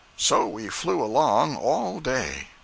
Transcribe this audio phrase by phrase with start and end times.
[0.17, 2.47] So we flew along all day.